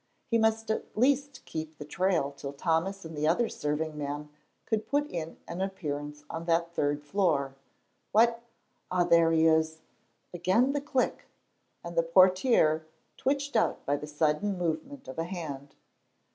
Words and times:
He 0.31 0.39
must 0.39 0.71
at 0.71 0.97
least 0.97 1.45
keep 1.45 1.77
the 1.77 1.85
trail 1.85 2.31
till 2.31 2.53
Thomas 2.53 3.05
and 3.05 3.15
the 3.15 3.27
other 3.27 3.47
serving 3.47 3.95
man 3.99 4.29
could 4.65 4.87
put 4.87 5.05
in 5.11 5.37
an 5.47 5.61
appearance 5.61 6.23
on 6.27 6.45
that 6.45 6.73
third 6.73 7.03
floor. 7.03 7.53
What, 8.11 8.41
ah, 8.89 9.03
there 9.03 9.31
he 9.31 9.45
is! 9.45 9.83
Again 10.33 10.73
the 10.73 10.81
click! 10.81 11.25
And 11.83 11.95
the 11.95 12.01
portière 12.01 12.85
twitched 13.15 13.55
out 13.55 13.85
by 13.85 13.95
the 13.95 14.07
sudden 14.07 14.57
movement 14.57 15.07
of 15.07 15.19
a 15.19 15.25
hand. 15.25 15.75